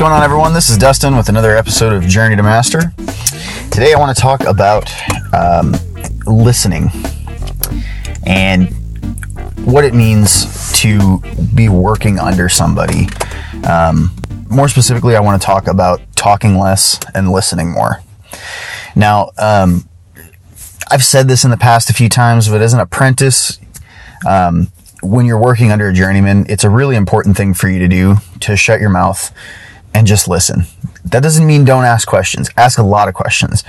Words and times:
going 0.00 0.12
on, 0.14 0.22
everyone? 0.22 0.54
This 0.54 0.70
is 0.70 0.78
Dustin 0.78 1.14
with 1.14 1.28
another 1.28 1.54
episode 1.54 1.92
of 1.92 2.08
Journey 2.08 2.34
to 2.34 2.42
Master. 2.42 2.94
Today, 3.70 3.92
I 3.92 3.98
want 3.98 4.16
to 4.16 4.22
talk 4.22 4.42
about 4.46 4.90
um, 5.34 5.74
listening 6.26 6.90
and 8.24 8.70
what 9.66 9.84
it 9.84 9.92
means 9.92 10.72
to 10.80 11.18
be 11.54 11.68
working 11.68 12.18
under 12.18 12.48
somebody. 12.48 13.08
Um, 13.68 14.16
more 14.48 14.70
specifically, 14.70 15.16
I 15.16 15.20
want 15.20 15.38
to 15.38 15.44
talk 15.44 15.66
about 15.68 16.00
talking 16.16 16.56
less 16.56 16.98
and 17.14 17.30
listening 17.30 17.70
more. 17.70 18.02
Now, 18.96 19.32
um, 19.36 19.86
I've 20.90 21.04
said 21.04 21.28
this 21.28 21.44
in 21.44 21.50
the 21.50 21.58
past 21.58 21.90
a 21.90 21.92
few 21.92 22.08
times, 22.08 22.48
but 22.48 22.62
as 22.62 22.72
an 22.72 22.80
apprentice, 22.80 23.60
um, 24.26 24.68
when 25.02 25.26
you're 25.26 25.38
working 25.38 25.70
under 25.70 25.90
a 25.90 25.92
journeyman, 25.92 26.46
it's 26.48 26.64
a 26.64 26.70
really 26.70 26.96
important 26.96 27.36
thing 27.36 27.52
for 27.52 27.68
you 27.68 27.78
to 27.80 27.88
do 27.88 28.16
to 28.40 28.56
shut 28.56 28.80
your 28.80 28.88
mouth 28.88 29.30
and 29.94 30.06
just 30.06 30.28
listen. 30.28 30.64
That 31.04 31.22
doesn't 31.22 31.46
mean 31.46 31.64
don't 31.64 31.84
ask 31.84 32.06
questions. 32.06 32.50
Ask 32.56 32.78
a 32.78 32.82
lot 32.82 33.08
of 33.08 33.14
questions, 33.14 33.64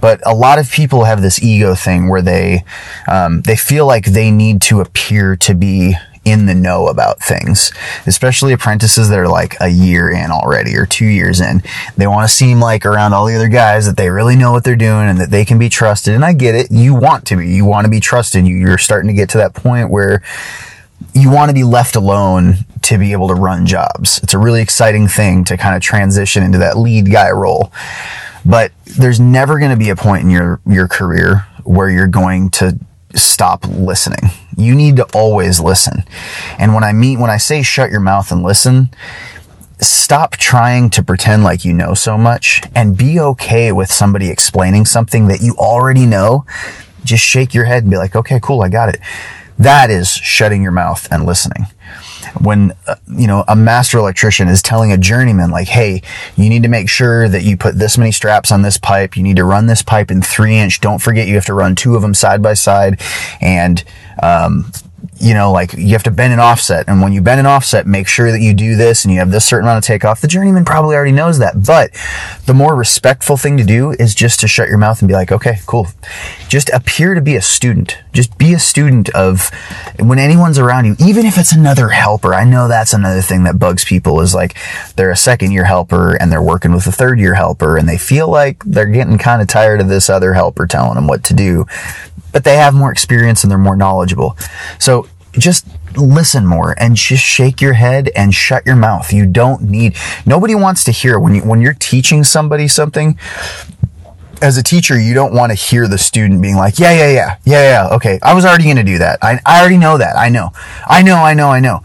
but 0.00 0.20
a 0.26 0.34
lot 0.34 0.58
of 0.58 0.70
people 0.70 1.04
have 1.04 1.22
this 1.22 1.42
ego 1.42 1.74
thing 1.74 2.08
where 2.08 2.22
they 2.22 2.64
um, 3.06 3.42
they 3.42 3.56
feel 3.56 3.86
like 3.86 4.06
they 4.06 4.30
need 4.30 4.62
to 4.62 4.80
appear 4.80 5.36
to 5.36 5.54
be 5.54 5.94
in 6.24 6.46
the 6.46 6.54
know 6.54 6.88
about 6.88 7.18
things, 7.20 7.72
especially 8.06 8.52
apprentices 8.52 9.08
that 9.08 9.18
are 9.18 9.28
like 9.28 9.56
a 9.60 9.68
year 9.68 10.10
in 10.10 10.30
already 10.30 10.76
or 10.76 10.84
two 10.84 11.06
years 11.06 11.40
in. 11.40 11.62
They 11.96 12.06
want 12.06 12.28
to 12.28 12.34
seem 12.34 12.60
like 12.60 12.84
around 12.84 13.14
all 13.14 13.26
the 13.26 13.34
other 13.34 13.48
guys 13.48 13.86
that 13.86 13.96
they 13.96 14.10
really 14.10 14.36
know 14.36 14.52
what 14.52 14.64
they're 14.64 14.76
doing 14.76 15.08
and 15.08 15.18
that 15.20 15.30
they 15.30 15.44
can 15.44 15.58
be 15.58 15.68
trusted. 15.68 16.14
And 16.14 16.24
I 16.24 16.34
get 16.34 16.54
it. 16.54 16.70
You 16.70 16.94
want 16.94 17.26
to 17.26 17.36
be. 17.36 17.48
You 17.48 17.64
want 17.64 17.86
to 17.86 17.90
be 17.90 18.00
trusted. 18.00 18.46
You're 18.46 18.78
starting 18.78 19.08
to 19.08 19.14
get 19.14 19.30
to 19.30 19.38
that 19.38 19.54
point 19.54 19.90
where 19.90 20.22
you 21.14 21.30
want 21.30 21.48
to 21.48 21.54
be 21.54 21.64
left 21.64 21.96
alone 21.96 22.66
to 22.82 22.98
be 22.98 23.12
able 23.12 23.28
to 23.28 23.34
run 23.34 23.66
jobs. 23.66 24.18
It's 24.22 24.34
a 24.34 24.38
really 24.38 24.62
exciting 24.62 25.08
thing 25.08 25.44
to 25.44 25.56
kind 25.56 25.76
of 25.76 25.82
transition 25.82 26.42
into 26.42 26.58
that 26.58 26.78
lead 26.78 27.10
guy 27.10 27.30
role. 27.30 27.72
But 28.44 28.72
there's 28.84 29.20
never 29.20 29.58
going 29.58 29.70
to 29.70 29.76
be 29.76 29.90
a 29.90 29.96
point 29.96 30.24
in 30.24 30.30
your, 30.30 30.60
your 30.66 30.88
career 30.88 31.46
where 31.64 31.90
you're 31.90 32.06
going 32.06 32.50
to 32.50 32.78
stop 33.14 33.66
listening. 33.66 34.30
You 34.56 34.74
need 34.74 34.96
to 34.96 35.06
always 35.14 35.60
listen. 35.60 36.04
And 36.58 36.74
when 36.74 36.84
I 36.84 36.92
mean, 36.92 37.20
when 37.20 37.30
I 37.30 37.36
say 37.36 37.62
shut 37.62 37.90
your 37.90 38.00
mouth 38.00 38.32
and 38.32 38.42
listen, 38.42 38.90
stop 39.80 40.32
trying 40.32 40.90
to 40.90 41.02
pretend 41.02 41.42
like 41.44 41.64
you 41.64 41.72
know 41.72 41.94
so 41.94 42.16
much 42.16 42.62
and 42.74 42.96
be 42.96 43.20
okay 43.20 43.72
with 43.72 43.90
somebody 43.90 44.30
explaining 44.30 44.86
something 44.86 45.28
that 45.28 45.40
you 45.40 45.54
already 45.56 46.06
know. 46.06 46.46
Just 47.04 47.24
shake 47.24 47.54
your 47.54 47.64
head 47.64 47.82
and 47.82 47.90
be 47.90 47.96
like, 47.96 48.14
okay, 48.14 48.38
cool, 48.42 48.62
I 48.62 48.68
got 48.68 48.88
it 48.88 49.00
that 49.60 49.90
is 49.90 50.08
shutting 50.08 50.62
your 50.62 50.72
mouth 50.72 51.06
and 51.12 51.26
listening. 51.26 51.66
When, 52.40 52.72
uh, 52.86 52.96
you 53.08 53.26
know, 53.26 53.44
a 53.48 53.56
master 53.56 53.98
electrician 53.98 54.48
is 54.48 54.62
telling 54.62 54.92
a 54.92 54.98
journeyman, 54.98 55.50
like, 55.50 55.68
hey, 55.68 56.02
you 56.36 56.48
need 56.48 56.62
to 56.62 56.68
make 56.68 56.88
sure 56.88 57.28
that 57.28 57.42
you 57.42 57.56
put 57.56 57.78
this 57.78 57.98
many 57.98 58.12
straps 58.12 58.52
on 58.52 58.62
this 58.62 58.78
pipe. 58.78 59.16
You 59.16 59.22
need 59.22 59.36
to 59.36 59.44
run 59.44 59.66
this 59.66 59.82
pipe 59.82 60.10
in 60.10 60.22
three 60.22 60.56
inch. 60.56 60.80
Don't 60.80 61.00
forget 61.00 61.28
you 61.28 61.34
have 61.34 61.46
to 61.46 61.54
run 61.54 61.74
two 61.74 61.96
of 61.96 62.02
them 62.02 62.14
side 62.14 62.42
by 62.42 62.54
side. 62.54 63.00
And, 63.40 63.82
um, 64.22 64.70
you 65.18 65.34
know, 65.34 65.52
like 65.52 65.74
you 65.74 65.92
have 65.92 66.02
to 66.02 66.10
bend 66.10 66.32
an 66.32 66.40
offset. 66.40 66.88
And 66.88 67.02
when 67.02 67.12
you 67.12 67.20
bend 67.20 67.40
an 67.40 67.46
offset, 67.46 67.86
make 67.86 68.08
sure 68.08 68.32
that 68.32 68.40
you 68.40 68.54
do 68.54 68.74
this 68.74 69.04
and 69.04 69.12
you 69.12 69.20
have 69.20 69.30
this 69.30 69.44
certain 69.44 69.66
amount 69.66 69.78
of 69.78 69.84
takeoff. 69.84 70.20
The 70.20 70.28
journeyman 70.28 70.64
probably 70.64 70.96
already 70.96 71.12
knows 71.12 71.38
that. 71.38 71.64
But 71.64 71.90
the 72.46 72.54
more 72.54 72.74
respectful 72.74 73.36
thing 73.36 73.58
to 73.58 73.64
do 73.64 73.92
is 73.92 74.14
just 74.14 74.40
to 74.40 74.48
shut 74.48 74.68
your 74.68 74.78
mouth 74.78 75.00
and 75.00 75.08
be 75.08 75.14
like, 75.14 75.30
okay, 75.30 75.58
cool. 75.66 75.88
Just 76.48 76.70
appear 76.70 77.14
to 77.14 77.20
be 77.20 77.36
a 77.36 77.42
student. 77.42 77.98
Just 78.12 78.36
be 78.38 78.54
a 78.54 78.58
student 78.58 79.08
of 79.10 79.50
when 79.98 80.18
anyone's 80.18 80.58
around 80.58 80.84
you, 80.84 80.96
even 80.98 81.26
if 81.26 81.38
it's 81.38 81.52
another 81.52 81.88
helper. 81.88 82.34
I 82.34 82.44
know 82.44 82.68
that's 82.68 82.92
another 82.92 83.22
thing 83.22 83.44
that 83.44 83.58
bugs 83.58 83.84
people 83.84 84.20
is 84.20 84.34
like 84.34 84.56
they're 84.96 85.10
a 85.10 85.16
second 85.16 85.52
year 85.52 85.64
helper 85.64 86.14
and 86.14 86.32
they're 86.32 86.42
working 86.42 86.72
with 86.72 86.86
a 86.86 86.92
third 86.92 87.20
year 87.20 87.34
helper 87.34 87.76
and 87.76 87.88
they 87.88 87.98
feel 87.98 88.28
like 88.28 88.64
they're 88.64 88.86
getting 88.86 89.18
kind 89.18 89.40
of 89.40 89.48
tired 89.48 89.80
of 89.80 89.88
this 89.88 90.10
other 90.10 90.34
helper 90.34 90.66
telling 90.66 90.94
them 90.94 91.06
what 91.06 91.22
to 91.24 91.34
do 91.34 91.66
but 92.32 92.44
they 92.44 92.56
have 92.56 92.74
more 92.74 92.92
experience 92.92 93.42
and 93.42 93.50
they're 93.50 93.58
more 93.58 93.76
knowledgeable. 93.76 94.36
So 94.78 95.08
just 95.32 95.66
listen 95.96 96.46
more 96.46 96.74
and 96.78 96.96
just 96.96 97.22
shake 97.22 97.60
your 97.60 97.74
head 97.74 98.10
and 98.14 98.34
shut 98.34 98.64
your 98.66 98.76
mouth. 98.76 99.12
You 99.12 99.26
don't 99.26 99.62
need, 99.62 99.96
nobody 100.26 100.54
wants 100.54 100.84
to 100.84 100.92
hear 100.92 101.18
when 101.18 101.34
you, 101.34 101.42
when 101.42 101.60
you're 101.60 101.74
teaching 101.74 102.24
somebody 102.24 102.68
something, 102.68 103.18
as 104.42 104.56
a 104.56 104.62
teacher, 104.62 104.98
you 104.98 105.14
don't 105.14 105.34
want 105.34 105.50
to 105.50 105.54
hear 105.54 105.86
the 105.86 105.98
student 105.98 106.40
being 106.42 106.56
like, 106.56 106.78
yeah, 106.78 106.92
yeah, 106.92 107.10
yeah, 107.10 107.36
yeah, 107.44 107.62
yeah, 107.88 107.94
okay. 107.96 108.18
I 108.22 108.34
was 108.34 108.44
already 108.44 108.64
going 108.64 108.76
to 108.76 108.82
do 108.82 108.98
that. 108.98 109.18
I, 109.22 109.40
I 109.44 109.60
already 109.60 109.78
know 109.78 109.98
that. 109.98 110.16
I 110.16 110.28
know. 110.28 110.52
I 110.86 111.02
know, 111.02 111.16
I 111.16 111.34
know, 111.34 111.48
I 111.48 111.60
know. 111.60 111.82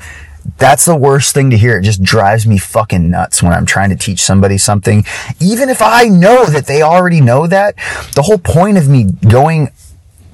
That's 0.57 0.85
the 0.85 0.95
worst 0.95 1.33
thing 1.33 1.49
to 1.49 1.57
hear. 1.57 1.79
It 1.79 1.83
just 1.83 2.03
drives 2.03 2.45
me 2.45 2.57
fucking 2.57 3.09
nuts 3.09 3.41
when 3.41 3.51
I'm 3.51 3.65
trying 3.65 3.89
to 3.89 3.95
teach 3.95 4.21
somebody 4.21 4.57
something. 4.57 5.03
Even 5.39 5.69
if 5.69 5.81
I 5.81 6.05
know 6.05 6.45
that 6.45 6.67
they 6.67 6.81
already 6.81 7.19
know 7.19 7.47
that, 7.47 7.75
the 8.13 8.21
whole 8.21 8.37
point 8.37 8.77
of 8.77 8.87
me 8.87 9.05
going 9.27 9.69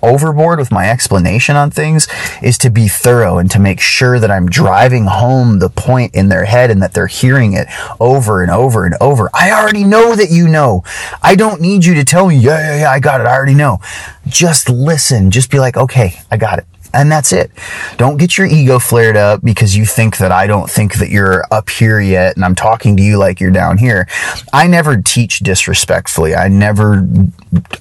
overboard 0.01 0.59
with 0.59 0.71
my 0.71 0.89
explanation 0.89 1.55
on 1.55 1.71
things 1.71 2.07
is 2.41 2.57
to 2.59 2.69
be 2.69 2.87
thorough 2.87 3.37
and 3.37 3.49
to 3.51 3.59
make 3.59 3.79
sure 3.79 4.19
that 4.19 4.31
I'm 4.31 4.47
driving 4.47 5.05
home 5.05 5.59
the 5.59 5.69
point 5.69 6.15
in 6.15 6.29
their 6.29 6.45
head 6.45 6.71
and 6.71 6.81
that 6.81 6.93
they're 6.93 7.07
hearing 7.07 7.53
it 7.53 7.67
over 7.99 8.41
and 8.41 8.51
over 8.51 8.85
and 8.85 8.95
over. 9.01 9.29
I 9.33 9.51
already 9.51 9.83
know 9.83 10.15
that 10.15 10.29
you 10.29 10.47
know. 10.47 10.83
I 11.21 11.35
don't 11.35 11.61
need 11.61 11.85
you 11.85 11.93
to 11.95 12.05
tell 12.05 12.27
me, 12.27 12.37
yeah, 12.37 12.59
yeah, 12.59 12.81
yeah, 12.81 12.91
I 12.91 12.99
got 12.99 13.21
it. 13.21 13.27
I 13.27 13.35
already 13.35 13.55
know. 13.55 13.79
Just 14.27 14.69
listen. 14.69 15.31
Just 15.31 15.51
be 15.51 15.59
like, 15.59 15.77
okay, 15.77 16.19
I 16.29 16.37
got 16.37 16.59
it. 16.59 16.65
And 16.93 17.09
that's 17.09 17.31
it. 17.31 17.51
Don't 17.95 18.17
get 18.17 18.37
your 18.37 18.47
ego 18.47 18.77
flared 18.77 19.15
up 19.15 19.41
because 19.41 19.77
you 19.77 19.85
think 19.85 20.17
that 20.17 20.33
I 20.33 20.45
don't 20.45 20.69
think 20.69 20.95
that 20.95 21.09
you're 21.09 21.45
up 21.49 21.69
here 21.69 22.01
yet 22.01 22.35
and 22.35 22.43
I'm 22.43 22.55
talking 22.55 22.97
to 22.97 23.03
you 23.03 23.17
like 23.17 23.39
you're 23.39 23.49
down 23.49 23.77
here. 23.77 24.09
I 24.51 24.67
never 24.67 25.01
teach 25.01 25.39
disrespectfully. 25.39 26.35
I 26.35 26.49
never, 26.49 27.07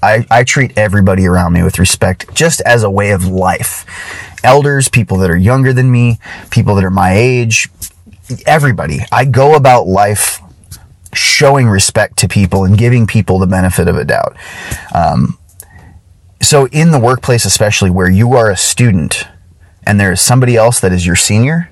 I, 0.03 0.27
I 0.31 0.45
treat 0.45 0.77
everybody 0.77 1.27
around 1.27 1.53
me 1.53 1.63
with 1.63 1.79
respect 1.79 2.35
just 2.35 2.61
as 2.63 2.83
a 2.83 2.91
way 2.91 3.11
of 3.11 3.27
life. 3.27 3.87
Elders, 4.43 4.89
people 4.89 5.19
that 5.19 5.31
are 5.31 5.37
younger 5.37 5.73
than 5.73 5.91
me, 5.91 6.19
people 6.51 6.75
that 6.75 6.85
are 6.85 6.91
my 6.91 7.13
age, 7.13 7.69
everybody. 8.47 9.01
I 9.13 9.25
go 9.25 9.55
about 9.55 9.87
life 9.87 10.41
showing 11.13 11.69
respect 11.69 12.17
to 12.19 12.29
people 12.29 12.65
and 12.65 12.79
giving 12.79 13.07
people 13.07 13.39
the 13.39 13.47
benefit 13.47 13.89
of 13.89 13.97
a 13.97 14.05
doubt. 14.05 14.37
Um, 14.95 15.39
so 16.41 16.67
in 16.69 16.91
the 16.91 16.99
workplace, 16.99 17.45
especially 17.45 17.91
where 17.91 18.11
you 18.11 18.33
are 18.35 18.51
a 18.51 18.57
student 18.57 19.27
and 19.85 20.01
there 20.01 20.13
is 20.13 20.21
somebody 20.21 20.57
else 20.57 20.81
that 20.81 20.93
is 20.93 21.07
your 21.07 21.17
senior, 21.17 21.71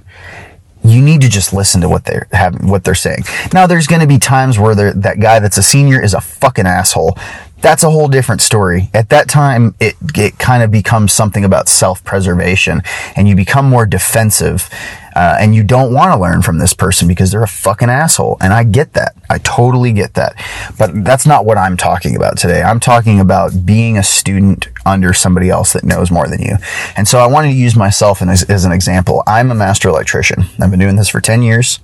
you 0.85 1.03
need 1.03 1.21
to 1.21 1.29
just 1.29 1.53
listen 1.53 1.81
to 1.81 1.89
what 1.89 2.05
they're 2.05 2.29
having, 2.33 2.69
what 2.69 2.85
they're 2.85 2.95
saying. 2.95 3.25
Now, 3.53 3.67
there's 3.67 3.87
going 3.87 4.01
to 4.01 4.07
be 4.07 4.19
times 4.19 4.59
where 4.59 4.75
that 4.75 5.21
guy 5.21 5.39
that's 5.39 5.59
a 5.59 5.63
senior 5.63 6.03
is 6.03 6.15
a 6.15 6.21
fucking 6.21 6.67
asshole. 6.67 7.17
That's 7.61 7.83
a 7.83 7.91
whole 7.91 8.09
different 8.09 8.41
story. 8.41 8.89
At 8.95 9.09
that 9.09 9.29
time, 9.29 9.75
it, 9.81 9.97
it 10.15 10.39
kind 10.39 10.63
of 10.63 10.71
becomes 10.71 11.13
something 11.13 11.45
about 11.45 11.69
self-preservation 11.69 12.83
and 13.17 13.29
you 13.29 13.35
become 13.35 13.69
more 13.69 13.85
defensive 13.85 14.71
uh, 15.19 15.37
and 15.41 15.53
you 15.53 15.65
don't 15.65 15.93
want 15.93 16.13
to 16.13 16.17
learn 16.17 16.43
from 16.43 16.59
this 16.59 16.73
person 16.73 17.09
because 17.09 17.33
they're 17.33 17.43
a 17.43 17.49
fucking 17.49 17.91
asshole. 17.91 18.37
And 18.41 18.53
I 18.53 18.63
get 18.63 18.93
that. 18.93 19.17
I 19.29 19.39
totally 19.39 19.93
get 19.93 20.15
that. 20.15 20.35
But 20.79 21.05
that's 21.05 21.27
not 21.27 21.45
what 21.45 21.59
I'm 21.59 21.77
talking 21.77 22.15
about 22.15 22.39
today. 22.39 22.63
I'm 22.63 22.79
talking 22.79 23.19
about 23.19 23.67
being 23.67 23.99
a 23.99 24.05
student 24.05 24.69
under 24.87 25.13
somebody 25.13 25.51
else 25.51 25.73
that 25.73 25.83
knows 25.83 26.13
more 26.13 26.29
than 26.29 26.41
you. 26.41 26.55
And 26.97 27.09
so 27.09 27.19
I 27.19 27.27
wanted 27.27 27.49
to 27.49 27.57
use 27.57 27.75
myself 27.75 28.23
as, 28.23 28.45
as 28.45 28.65
an 28.65 28.71
example. 28.71 29.25
I'm 29.27 29.51
a 29.51 29.57
master 29.57 29.89
electrician. 29.89 30.45
I've 30.61 30.71
been 30.71 30.79
doing 30.79 30.95
this 30.95 31.09
for 31.09 31.21
10 31.21 31.43
years. 31.43 31.81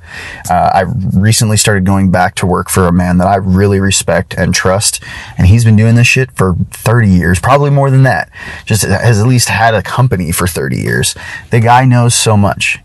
Uh, 0.49 0.71
I 0.73 0.85
recently 1.13 1.57
started 1.57 1.85
going 1.85 2.13
back 2.13 2.37
to 2.37 2.47
work 2.47 2.71
for 2.71 2.87
a 2.87 2.93
man 2.93 3.19
that 3.19 3.27
I 3.27 3.35
really 3.35 3.81
respect 3.81 4.35
and 4.35 4.55
trust. 4.55 5.03
And 5.37 5.49
he's 5.49 5.65
been 5.65 5.75
doing 5.75 5.97
this 5.97 6.07
shit 6.07 6.31
for 6.31 6.55
30 6.71 7.09
years, 7.09 7.41
probably 7.41 7.71
more 7.71 7.91
than 7.91 8.05
that. 8.05 8.31
Just 8.65 8.85
has 8.85 9.21
at 9.21 9.27
least 9.27 9.49
had 9.49 9.75
a 9.75 9.83
company 9.83 10.31
for 10.31 10.47
30 10.47 10.77
years. 10.77 11.17
The 11.51 11.59
guy 11.59 11.85
knows 11.85 12.15
so 12.15 12.37
much. 12.37 12.79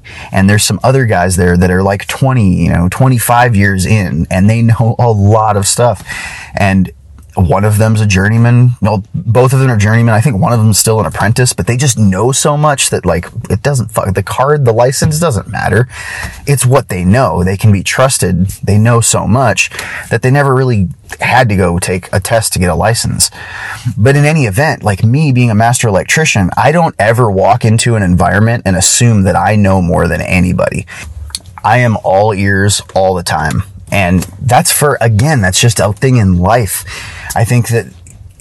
There's 0.47 0.63
some 0.63 0.79
other 0.83 1.07
guys 1.07 1.35
there 1.35 1.57
that 1.57 1.71
are 1.71 1.81
like 1.81 2.05
20, 2.05 2.63
you 2.63 2.69
know, 2.69 2.87
25 2.89 3.55
years 3.55 3.85
in 3.87 4.27
and 4.29 4.47
they 4.47 4.61
know 4.61 4.95
a 4.99 5.11
lot 5.11 5.57
of 5.57 5.67
stuff. 5.67 6.07
And 6.53 6.91
one 7.39 7.63
of 7.63 7.77
them's 7.77 8.01
a 8.01 8.07
journeyman. 8.07 8.71
Well, 8.81 9.03
both 9.13 9.53
of 9.53 9.59
them 9.59 9.69
are 9.69 9.77
journeyman. 9.77 10.13
I 10.13 10.21
think 10.21 10.37
one 10.37 10.53
of 10.53 10.59
them's 10.59 10.79
still 10.79 10.99
an 10.99 11.05
apprentice, 11.05 11.53
but 11.53 11.67
they 11.67 11.77
just 11.77 11.97
know 11.97 12.31
so 12.31 12.57
much 12.57 12.89
that 12.89 13.05
like 13.05 13.27
it 13.49 13.61
doesn't 13.61 13.91
fuck 13.91 14.13
the 14.13 14.23
card, 14.23 14.65
the 14.65 14.73
license 14.73 15.19
doesn't 15.19 15.47
matter. 15.47 15.87
It's 16.47 16.65
what 16.65 16.89
they 16.89 17.03
know. 17.03 17.43
They 17.43 17.57
can 17.57 17.71
be 17.71 17.83
trusted. 17.83 18.47
They 18.63 18.77
know 18.77 19.01
so 19.01 19.27
much 19.27 19.69
that 20.09 20.21
they 20.21 20.31
never 20.31 20.53
really 20.53 20.89
had 21.19 21.49
to 21.49 21.55
go 21.55 21.79
take 21.79 22.11
a 22.13 22.19
test 22.19 22.53
to 22.53 22.59
get 22.59 22.69
a 22.69 22.75
license. 22.75 23.31
But 23.97 24.15
in 24.15 24.25
any 24.25 24.45
event, 24.45 24.83
like 24.83 25.03
me 25.03 25.31
being 25.31 25.49
a 25.49 25.55
master 25.55 25.87
electrician, 25.87 26.49
I 26.55 26.71
don't 26.71 26.95
ever 26.99 27.29
walk 27.29 27.65
into 27.65 27.95
an 27.95 28.03
environment 28.03 28.63
and 28.65 28.75
assume 28.75 29.23
that 29.23 29.35
I 29.35 29.55
know 29.55 29.81
more 29.81 30.07
than 30.07 30.21
anybody. 30.21 30.85
I 31.63 31.79
am 31.79 31.97
all 32.03 32.33
ears 32.33 32.81
all 32.95 33.13
the 33.13 33.23
time. 33.23 33.63
And 33.91 34.23
that's 34.41 34.71
for, 34.71 34.97
again, 35.01 35.41
that's 35.41 35.59
just 35.59 35.79
a 35.79 35.93
thing 35.93 36.17
in 36.17 36.37
life. 36.37 36.85
I 37.35 37.45
think 37.45 37.69
that 37.69 37.87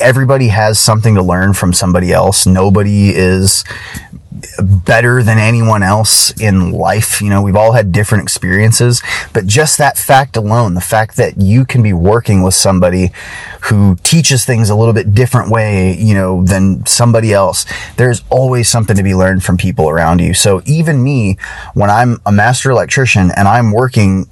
everybody 0.00 0.48
has 0.48 0.78
something 0.78 1.14
to 1.14 1.22
learn 1.22 1.54
from 1.54 1.72
somebody 1.72 2.12
else. 2.12 2.46
Nobody 2.46 3.10
is 3.10 3.64
better 4.58 5.22
than 5.22 5.38
anyone 5.38 5.82
else 5.82 6.30
in 6.40 6.70
life. 6.70 7.20
You 7.20 7.30
know, 7.30 7.42
we've 7.42 7.56
all 7.56 7.72
had 7.72 7.90
different 7.90 8.22
experiences, 8.22 9.02
but 9.32 9.46
just 9.46 9.78
that 9.78 9.98
fact 9.98 10.36
alone, 10.36 10.74
the 10.74 10.80
fact 10.80 11.16
that 11.16 11.40
you 11.40 11.64
can 11.64 11.82
be 11.82 11.92
working 11.92 12.42
with 12.42 12.54
somebody 12.54 13.10
who 13.62 13.96
teaches 14.02 14.44
things 14.44 14.70
a 14.70 14.76
little 14.76 14.94
bit 14.94 15.14
different 15.14 15.50
way, 15.50 15.96
you 15.96 16.14
know, 16.14 16.44
than 16.44 16.86
somebody 16.86 17.32
else, 17.32 17.66
there's 17.96 18.22
always 18.30 18.68
something 18.68 18.96
to 18.96 19.02
be 19.02 19.14
learned 19.14 19.42
from 19.42 19.56
people 19.56 19.88
around 19.88 20.20
you. 20.20 20.34
So 20.34 20.62
even 20.66 21.02
me, 21.02 21.36
when 21.74 21.90
I'm 21.90 22.20
a 22.24 22.32
master 22.32 22.70
electrician 22.70 23.30
and 23.36 23.48
I'm 23.48 23.72
working 23.72 24.28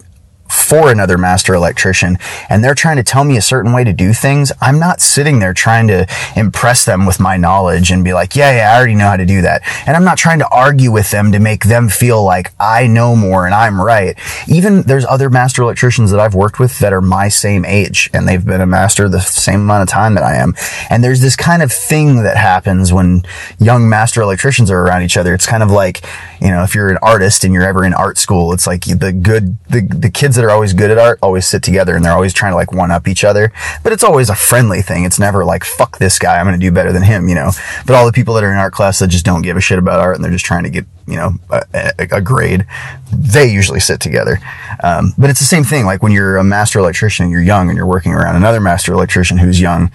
for 0.48 0.90
another 0.90 1.18
master 1.18 1.54
electrician 1.54 2.18
and 2.48 2.62
they're 2.62 2.74
trying 2.74 2.96
to 2.96 3.02
tell 3.02 3.24
me 3.24 3.36
a 3.36 3.42
certain 3.42 3.72
way 3.72 3.84
to 3.84 3.92
do 3.92 4.12
things, 4.12 4.52
I'm 4.60 4.78
not 4.78 5.00
sitting 5.00 5.38
there 5.38 5.54
trying 5.54 5.88
to 5.88 6.06
impress 6.36 6.84
them 6.84 7.06
with 7.06 7.20
my 7.20 7.36
knowledge 7.36 7.90
and 7.90 8.04
be 8.04 8.12
like, 8.12 8.36
yeah, 8.36 8.56
yeah, 8.56 8.72
I 8.72 8.76
already 8.76 8.94
know 8.94 9.08
how 9.08 9.16
to 9.16 9.26
do 9.26 9.42
that. 9.42 9.62
And 9.86 9.96
I'm 9.96 10.04
not 10.04 10.18
trying 10.18 10.38
to 10.40 10.48
argue 10.48 10.92
with 10.92 11.10
them 11.10 11.32
to 11.32 11.38
make 11.38 11.64
them 11.64 11.88
feel 11.88 12.22
like 12.22 12.52
I 12.58 12.86
know 12.86 13.16
more 13.16 13.46
and 13.46 13.54
I'm 13.54 13.80
right. 13.80 14.18
Even 14.48 14.82
there's 14.82 15.04
other 15.06 15.30
master 15.30 15.62
electricians 15.62 16.10
that 16.10 16.20
I've 16.20 16.34
worked 16.34 16.58
with 16.58 16.78
that 16.78 16.92
are 16.92 17.00
my 17.00 17.28
same 17.28 17.64
age 17.64 18.10
and 18.12 18.28
they've 18.28 18.44
been 18.44 18.60
a 18.60 18.66
master 18.66 19.08
the 19.08 19.20
same 19.20 19.60
amount 19.60 19.82
of 19.82 19.88
time 19.88 20.14
that 20.14 20.24
I 20.24 20.36
am. 20.36 20.54
And 20.90 21.02
there's 21.02 21.20
this 21.20 21.36
kind 21.36 21.62
of 21.62 21.72
thing 21.72 22.22
that 22.22 22.36
happens 22.36 22.92
when 22.92 23.24
young 23.58 23.88
master 23.88 24.20
electricians 24.20 24.70
are 24.70 24.80
around 24.80 25.02
each 25.02 25.16
other. 25.16 25.34
It's 25.34 25.46
kind 25.46 25.62
of 25.62 25.70
like, 25.70 26.04
you 26.40 26.48
know, 26.48 26.62
if 26.62 26.74
you're 26.74 26.88
an 26.88 26.98
artist 27.02 27.44
and 27.44 27.52
you're 27.52 27.64
ever 27.64 27.84
in 27.84 27.94
art 27.94 28.18
school, 28.18 28.52
it's 28.52 28.66
like 28.66 28.84
the 28.84 29.12
good, 29.12 29.56
the, 29.68 29.80
the 29.80 30.10
kids 30.10 30.35
that 30.36 30.44
are 30.44 30.50
always 30.50 30.72
good 30.72 30.90
at 30.90 30.98
art 30.98 31.18
always 31.22 31.46
sit 31.46 31.62
together 31.62 31.96
and 31.96 32.04
they're 32.04 32.12
always 32.12 32.32
trying 32.32 32.52
to 32.52 32.56
like 32.56 32.72
one 32.72 32.90
up 32.90 33.08
each 33.08 33.24
other. 33.24 33.52
But 33.82 33.92
it's 33.92 34.04
always 34.04 34.30
a 34.30 34.34
friendly 34.34 34.82
thing. 34.82 35.04
It's 35.04 35.18
never 35.18 35.44
like, 35.44 35.64
fuck 35.64 35.98
this 35.98 36.18
guy. 36.18 36.38
I'm 36.38 36.46
going 36.46 36.58
to 36.58 36.64
do 36.64 36.72
better 36.72 36.92
than 36.92 37.02
him, 37.02 37.28
you 37.28 37.34
know. 37.34 37.50
But 37.86 37.96
all 37.96 38.06
the 38.06 38.12
people 38.12 38.34
that 38.34 38.44
are 38.44 38.52
in 38.52 38.58
art 38.58 38.72
class 38.72 38.98
that 38.98 39.08
just 39.08 39.24
don't 39.24 39.42
give 39.42 39.56
a 39.56 39.60
shit 39.60 39.78
about 39.78 40.00
art 40.00 40.16
and 40.16 40.24
they're 40.24 40.32
just 40.32 40.44
trying 40.44 40.64
to 40.64 40.70
get, 40.70 40.86
you 41.06 41.16
know, 41.16 41.32
a, 41.50 41.62
a, 41.74 42.16
a 42.16 42.20
grade, 42.20 42.66
they 43.12 43.46
usually 43.50 43.80
sit 43.80 44.00
together. 44.00 44.38
Um, 44.82 45.14
but 45.18 45.30
it's 45.30 45.40
the 45.40 45.46
same 45.46 45.64
thing. 45.64 45.86
Like 45.86 46.02
when 46.02 46.12
you're 46.12 46.36
a 46.36 46.44
master 46.44 46.78
electrician 46.78 47.24
and 47.24 47.32
you're 47.32 47.42
young 47.42 47.68
and 47.68 47.76
you're 47.76 47.86
working 47.86 48.12
around 48.12 48.36
another 48.36 48.60
master 48.60 48.92
electrician 48.92 49.38
who's 49.38 49.60
young, 49.60 49.90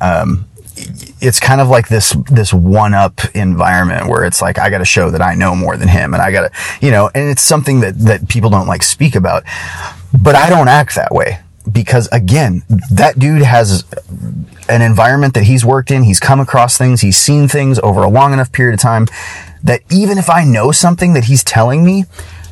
um, 0.00 0.46
it's 0.76 1.40
kind 1.40 1.60
of 1.60 1.68
like 1.68 1.88
this 1.88 2.14
this 2.30 2.52
one 2.52 2.94
up 2.94 3.20
environment 3.34 4.08
where 4.08 4.24
it's 4.24 4.42
like 4.42 4.58
I 4.58 4.68
got 4.70 4.78
to 4.78 4.84
show 4.84 5.10
that 5.10 5.22
I 5.22 5.34
know 5.34 5.54
more 5.54 5.76
than 5.76 5.88
him 5.88 6.12
and 6.12 6.22
I 6.22 6.30
got 6.30 6.52
to 6.52 6.84
you 6.84 6.90
know 6.90 7.10
and 7.14 7.28
it's 7.30 7.42
something 7.42 7.80
that 7.80 7.98
that 8.00 8.28
people 8.28 8.50
don't 8.50 8.66
like 8.66 8.82
speak 8.82 9.14
about 9.14 9.44
but 10.20 10.34
I 10.34 10.50
don't 10.50 10.68
act 10.68 10.94
that 10.96 11.12
way 11.12 11.40
because 11.70 12.08
again 12.12 12.62
that 12.90 13.18
dude 13.18 13.42
has 13.42 13.84
an 14.68 14.82
environment 14.82 15.34
that 15.34 15.44
he's 15.44 15.64
worked 15.64 15.90
in 15.90 16.02
he's 16.02 16.20
come 16.20 16.40
across 16.40 16.76
things 16.76 17.00
he's 17.00 17.16
seen 17.16 17.48
things 17.48 17.78
over 17.78 18.02
a 18.02 18.08
long 18.08 18.32
enough 18.32 18.52
period 18.52 18.74
of 18.74 18.80
time 18.80 19.06
that 19.64 19.80
even 19.90 20.18
if 20.18 20.28
I 20.28 20.44
know 20.44 20.72
something 20.72 21.14
that 21.14 21.24
he's 21.24 21.42
telling 21.42 21.84
me 21.84 22.04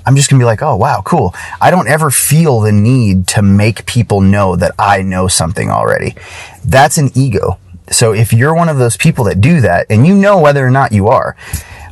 I'm 0.07 0.17
just 0.17 0.29
gonna 0.29 0.41
be 0.41 0.45
like, 0.45 0.61
oh 0.61 0.77
wow, 0.77 1.01
cool. 1.03 1.35
I 1.63 1.71
don't 1.71 1.89
ever 1.89 2.11
feel 2.11 2.61
the 2.61 2.73
need 2.73 3.27
to 3.29 3.41
make 3.43 3.87
people 3.87 4.21
know 4.21 4.55
that 4.55 4.73
I 4.79 5.01
know 5.01 5.29
something 5.29 5.71
already. 5.71 6.15
That's 6.63 6.99
an 6.99 7.11
ego. 7.15 7.59
So 7.91 8.13
if 8.13 8.33
you're 8.33 8.55
one 8.55 8.69
of 8.69 8.79
those 8.79 8.97
people 8.97 9.25
that 9.25 9.41
do 9.41 9.61
that, 9.61 9.87
and 9.91 10.07
you 10.07 10.15
know 10.15 10.41
whether 10.41 10.67
or 10.67 10.71
not 10.71 10.93
you 10.93 11.09
are, 11.09 11.37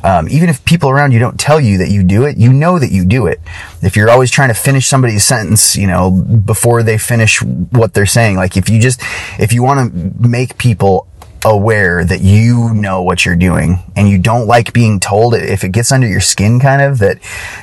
um, 0.03 0.27
even 0.29 0.49
if 0.49 0.65
people 0.65 0.89
around 0.89 1.13
you 1.13 1.19
don't 1.19 1.39
tell 1.39 1.61
you 1.61 1.77
that 1.77 1.89
you 1.89 2.03
do 2.03 2.25
it, 2.25 2.35
you 2.35 2.51
know 2.51 2.77
that 2.77 2.91
you 2.91 3.05
do 3.05 3.27
it. 3.27 3.39
If 3.81 3.95
you're 3.95 4.09
always 4.09 4.31
trying 4.31 4.49
to 4.49 4.53
finish 4.53 4.87
somebody's 4.87 5.23
sentence, 5.23 5.77
you 5.77 5.87
know, 5.87 6.11
before 6.11 6.83
they 6.83 6.97
finish 6.97 7.41
what 7.41 7.93
they're 7.93 8.05
saying, 8.05 8.35
like 8.35 8.57
if 8.57 8.69
you 8.69 8.81
just, 8.81 9.01
if 9.39 9.53
you 9.53 9.63
want 9.63 9.93
to 9.93 10.27
make 10.27 10.57
people 10.57 11.07
aware 11.45 12.05
that 12.05 12.21
you 12.21 12.73
know 12.73 13.01
what 13.01 13.25
you're 13.25 13.35
doing 13.35 13.79
and 13.95 14.09
you 14.09 14.17
don't 14.17 14.47
like 14.47 14.71
being 14.73 14.99
told 14.99 15.35
if 15.35 15.63
it 15.63 15.69
gets 15.69 15.91
under 15.91 16.07
your 16.07 16.21
skin 16.21 16.59
kind 16.59 16.81
of 16.81 16.99
that 16.99 17.19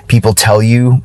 people 0.07 0.35
tell 0.35 0.63
you 0.63 1.03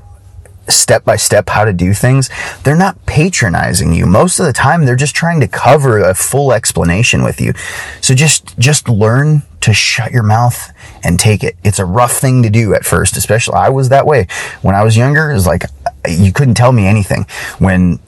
step 0.67 1.03
by 1.03 1.15
step 1.15 1.49
how 1.49 1.65
to 1.65 1.73
do 1.73 1.93
things, 1.93 2.29
they're 2.63 2.75
not 2.75 3.05
patronizing 3.05 3.93
you. 3.93 4.05
Most 4.05 4.39
of 4.39 4.45
the 4.45 4.53
time, 4.53 4.85
they're 4.85 4.95
just 4.95 5.15
trying 5.15 5.39
to 5.41 5.47
cover 5.47 5.99
a 5.99 6.13
full 6.13 6.51
explanation 6.53 7.23
with 7.23 7.39
you. 7.39 7.53
So 8.01 8.15
just, 8.15 8.57
just 8.57 8.89
learn 8.89 9.43
to 9.61 9.73
shut 9.73 10.11
your 10.11 10.23
mouth 10.23 10.71
and 11.03 11.19
take 11.19 11.43
it. 11.43 11.55
It's 11.63 11.79
a 11.79 11.85
rough 11.85 12.13
thing 12.13 12.43
to 12.43 12.49
do 12.49 12.73
at 12.73 12.85
first, 12.85 13.17
especially 13.17 13.55
I 13.55 13.69
was 13.69 13.89
that 13.89 14.05
way 14.05 14.27
when 14.61 14.75
I 14.75 14.83
was 14.83 14.95
younger. 14.95 15.31
It 15.31 15.33
was 15.33 15.47
like, 15.47 15.63
you 16.07 16.31
couldn't 16.31 16.53
tell 16.53 16.71
me 16.71 16.85
anything 16.85 17.25
when 17.57 17.99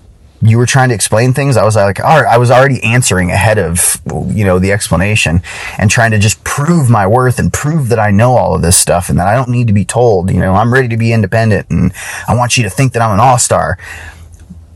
you 0.41 0.57
were 0.57 0.65
trying 0.65 0.89
to 0.89 0.95
explain 0.95 1.33
things, 1.33 1.57
I 1.57 1.63
was 1.63 1.75
like, 1.75 1.99
all 1.99 2.21
right, 2.21 2.31
I 2.31 2.37
was 2.37 2.51
already 2.51 2.83
answering 2.83 3.31
ahead 3.31 3.57
of, 3.57 3.99
you 4.27 4.45
know, 4.45 4.59
the 4.59 4.71
explanation 4.71 5.41
and 5.77 5.89
trying 5.89 6.11
to 6.11 6.19
just 6.19 6.43
prove 6.43 6.89
my 6.89 7.07
worth 7.07 7.39
and 7.39 7.51
prove 7.51 7.89
that 7.89 7.99
I 7.99 8.11
know 8.11 8.37
all 8.37 8.55
of 8.55 8.61
this 8.61 8.77
stuff 8.77 9.09
and 9.09 9.17
that 9.19 9.27
I 9.27 9.35
don't 9.35 9.49
need 9.49 9.67
to 9.67 9.73
be 9.73 9.85
told, 9.85 10.31
you 10.31 10.39
know, 10.39 10.53
I'm 10.53 10.71
ready 10.71 10.87
to 10.89 10.97
be 10.97 11.11
independent 11.11 11.69
and 11.69 11.91
I 12.27 12.35
want 12.35 12.57
you 12.57 12.63
to 12.63 12.69
think 12.69 12.93
that 12.93 13.01
I'm 13.01 13.13
an 13.13 13.19
all 13.19 13.39
star. 13.39 13.77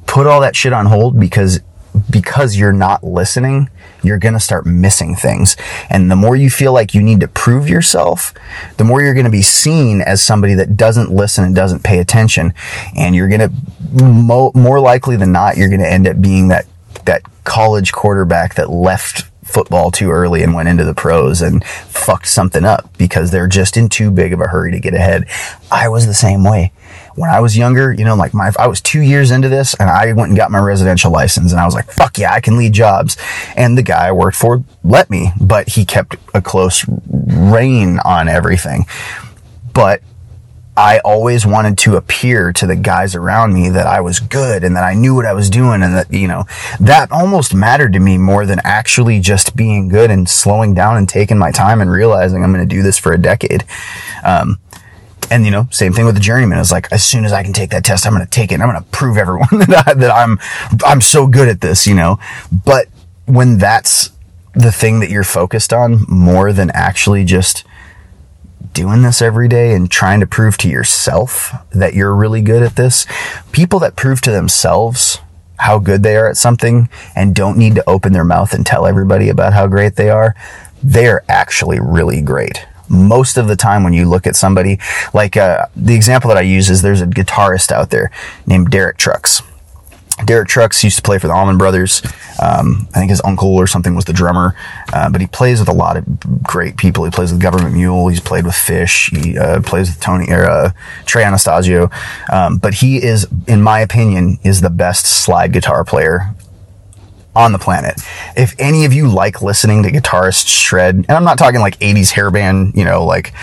Put 0.08 0.28
all 0.28 0.42
that 0.42 0.56
shit 0.56 0.74
on 0.74 0.88
hold 0.88 1.20
because 1.20 1.62
because 2.10 2.58
you're 2.58 2.74
not 2.74 3.04
listening, 3.04 3.70
you're 4.04 4.18
going 4.18 4.34
to 4.34 4.40
start 4.40 4.66
missing 4.66 5.16
things. 5.16 5.56
And 5.90 6.10
the 6.10 6.16
more 6.16 6.36
you 6.36 6.50
feel 6.50 6.74
like 6.74 6.94
you 6.94 7.02
need 7.02 7.20
to 7.22 7.28
prove 7.28 7.70
yourself, 7.70 8.34
the 8.78 8.84
more 8.84 9.02
you're 9.02 9.14
going 9.14 9.26
to 9.26 9.32
be 9.32 9.42
seen 9.42 10.02
as 10.02 10.24
somebody 10.24 10.54
that 10.56 10.78
doesn't 10.78 11.12
listen 11.12 11.44
and 11.44 11.56
doesn't 11.56 11.84
pay 11.84 12.00
attention. 12.00 12.54
And 12.96 13.16
you're 13.16 13.30
going 13.30 13.50
to, 13.50 14.04
mo- 14.04 14.52
more 14.56 14.80
likely 14.80 15.16
than 15.16 15.32
not, 15.32 15.58
you're 15.58 15.70
going 15.70 15.82
to 15.82 15.92
end 15.92 16.08
up 16.08 16.22
being 16.22 16.48
that, 16.50 16.66
that 17.06 17.24
college 17.44 17.92
quarterback 17.92 18.56
that 18.56 18.70
left 18.70 19.26
football 19.44 19.92
too 19.92 20.12
early 20.12 20.44
and 20.44 20.54
went 20.54 20.70
into 20.70 20.86
the 20.86 20.94
pros 20.94 21.42
and 21.42 21.64
fucked 21.66 22.28
something 22.28 22.64
up 22.64 22.90
because 22.98 23.32
they're 23.32 23.48
just 23.48 23.76
in 23.76 23.90
too 23.90 24.10
big 24.10 24.34
of 24.34 24.40
a 24.40 24.48
hurry 24.48 24.72
to 24.72 24.80
get 24.80 24.94
ahead. 24.94 25.26
I 25.70 25.90
was 25.90 26.06
the 26.06 26.14
same 26.14 26.44
way 26.44 26.72
when 27.16 27.30
I 27.30 27.40
was 27.40 27.58
younger, 27.58 27.94
you 27.94 28.06
know, 28.06 28.16
like 28.16 28.34
my, 28.34 28.52
I 28.58 28.68
was 28.68 28.82
two 28.82 29.02
years 29.02 29.32
into 29.32 29.50
this 29.50 29.74
and 29.76 29.90
I 29.90 30.14
went 30.14 30.30
and 30.30 30.38
got 30.38 30.52
my 30.52 30.60
residential 30.60 31.12
license 31.12 31.52
and 31.52 31.60
I 31.60 31.66
was 31.66 31.74
like, 31.74 31.92
fuck 31.92 32.18
yeah, 32.18 32.34
I 32.34 32.40
can 32.40 32.58
lead 32.58 32.74
jobs. 32.74 33.18
And 33.56 33.78
the 33.78 33.84
guy 33.84 34.08
I 34.08 34.12
worked 34.12 34.38
for 34.38 34.64
let 34.84 35.10
me, 35.10 35.32
but 35.40 35.70
he 35.70 35.86
kept 35.86 36.16
a 36.34 36.42
close 36.42 36.86
rein 36.88 38.00
on 38.00 38.28
everything. 38.28 38.86
But 39.74 40.02
I 40.76 41.00
always 41.00 41.46
wanted 41.46 41.78
to 41.80 41.98
appear 41.98 42.54
to 42.54 42.66
the 42.66 42.78
guys 42.78 43.14
around 43.14 43.54
me 43.54 43.70
that 43.70 43.86
I 43.86 44.00
was 44.00 44.20
good 44.22 44.64
and 44.64 44.76
that 44.78 44.86
I 44.86 44.94
knew 44.94 45.14
what 45.14 45.26
I 45.26 45.34
was 45.34 45.50
doing 45.50 45.84
and 45.84 45.94
that, 45.96 46.12
you 46.14 46.30
know, 46.30 46.46
that 46.80 47.12
almost 47.12 47.54
mattered 47.54 47.92
to 47.94 48.00
me 48.00 48.18
more 48.18 48.46
than 48.46 48.62
actually 48.64 49.20
just 49.20 49.56
being 49.56 49.90
good 49.90 50.10
and 50.10 50.30
slowing 50.30 50.74
down 50.74 50.96
and 50.96 51.10
taking 51.10 51.38
my 51.38 51.52
time 51.52 51.82
and 51.82 51.92
realizing 51.92 52.42
I'm 52.42 52.54
going 52.54 52.68
to 52.68 52.76
do 52.76 52.82
this 52.82 52.98
for 52.98 53.12
a 53.12 53.18
decade. 53.18 53.66
Um, 54.24 54.60
and 55.32 55.46
you 55.46 55.52
know, 55.52 55.68
same 55.72 55.94
thing 55.94 56.06
with 56.06 56.16
the 56.16 56.22
journeyman. 56.22 56.60
It's 56.60 56.72
like 56.72 56.92
as 56.92 57.04
soon 57.04 57.26
as 57.26 57.32
I 57.32 57.42
can 57.42 57.54
take 57.54 57.72
that 57.72 57.86
test, 57.86 58.06
I'm 58.06 58.14
going 58.14 58.24
to 58.24 58.30
take 58.30 58.52
it. 58.52 58.56
and 58.56 58.64
I'm 58.64 58.70
going 58.70 58.84
to 58.84 58.90
prove 58.90 59.18
everyone 59.18 59.48
that 59.52 59.88
I, 59.88 59.94
that 59.96 60.12
I'm 60.12 60.38
I'm 60.86 61.02
so 61.02 61.26
good 61.26 61.48
at 61.48 61.62
this. 61.62 61.88
You 61.88 61.96
know, 61.96 62.20
but 62.52 62.88
when 63.26 63.58
that's 63.58 64.12
the 64.54 64.72
thing 64.72 65.00
that 65.00 65.10
you're 65.10 65.24
focused 65.24 65.72
on 65.72 66.06
more 66.10 66.52
than 66.52 66.70
actually 66.72 67.24
just 67.24 67.64
doing 68.74 69.02
this 69.02 69.22
every 69.22 69.48
day 69.48 69.74
and 69.74 69.90
trying 69.90 70.20
to 70.20 70.28
prove 70.28 70.58
to 70.58 70.70
yourself 70.70 71.54
that 71.72 71.94
you're 71.94 72.14
really 72.14 72.42
good 72.42 72.62
at 72.62 72.76
this, 72.76 73.06
people 73.54 73.80
that 73.80 73.96
prove 73.96 74.20
to 74.22 74.32
themselves 74.32 75.20
how 75.60 75.80
good 75.80 76.04
they 76.04 76.18
are 76.18 76.28
at 76.28 76.36
something 76.36 76.90
and 77.16 77.36
don't 77.36 77.58
need 77.58 77.76
to 77.76 77.90
open 77.90 78.12
their 78.12 78.26
mouth 78.26 78.54
and 78.54 78.66
tell 78.66 78.86
everybody 78.86 79.30
about 79.30 79.54
how 79.54 79.68
great 79.68 79.96
they 79.96 80.10
are, 80.10 80.36
they 80.84 81.08
are 81.08 81.24
actually 81.30 81.80
really 81.80 82.22
great 82.22 82.66
most 82.92 83.38
of 83.38 83.48
the 83.48 83.56
time 83.56 83.84
when 83.84 83.94
you 83.94 84.08
look 84.08 84.28
at 84.28 84.36
somebody 84.36 84.78
like 85.14 85.38
uh, 85.38 85.66
the 85.76 85.96
example 85.96 86.28
that 86.28 86.38
I 86.38 86.42
use 86.42 86.70
is 86.70 86.82
there's 86.82 87.02
a 87.02 87.08
guitarist 87.08 87.72
out 87.72 87.90
there 87.90 88.12
named 88.46 88.70
Derek 88.70 88.98
Trucks. 88.98 89.42
Derek 90.26 90.48
Trucks 90.48 90.84
used 90.84 90.98
to 90.98 91.02
play 91.02 91.18
for 91.18 91.28
the 91.28 91.34
Allman 91.34 91.58
Brothers. 91.58 92.02
Um, 92.42 92.88
I 92.94 93.00
think 93.00 93.10
his 93.10 93.22
uncle 93.24 93.56
or 93.56 93.66
something 93.66 93.96
was 93.96 94.06
the 94.06 94.14
drummer, 94.14 94.56
uh, 94.94 95.10
but 95.10 95.22
he 95.22 95.28
plays 95.28 95.60
with 95.60 95.70
a 95.70 95.74
lot 95.74 95.98
of 95.98 96.44
great 96.44 96.78
people. 96.78 97.06
He 97.06 97.12
plays 97.12 97.32
with 97.32 97.42
Government 97.42 97.74
Mule. 97.74 98.08
He's 98.08 98.20
played 98.20 98.46
with 98.46 98.54
Phish. 98.54 99.16
He 99.24 99.38
uh, 99.38 99.62
plays 99.62 99.90
with 99.90 100.00
Tony 100.00 100.32
or 100.32 100.48
uh, 100.48 100.72
Trey 101.06 101.24
Anastasio. 101.24 101.90
Um, 102.32 102.58
but 102.58 102.76
he 102.76 103.02
is, 103.02 103.26
in 103.48 103.62
my 103.62 103.80
opinion, 103.80 104.38
is 104.44 104.62
the 104.62 104.70
best 104.70 105.06
slide 105.06 105.54
guitar 105.54 105.84
player 105.84 106.36
on 107.36 107.52
the 107.52 107.60
planet. 107.60 108.02
If 108.36 108.56
any 108.60 108.86
of 108.86 108.94
you 108.94 109.08
like 109.08 109.42
listening 109.42 109.84
to 109.84 109.92
guitarists 109.92 110.48
shred, 110.48 110.96
and 110.96 111.12
I'm 111.12 111.24
not 111.24 111.38
talking 111.38 111.60
like 111.60 111.78
80s 111.80 112.12
hairband, 112.12 112.76
you 112.76 112.86
know, 112.86 113.06
like, 113.06 113.34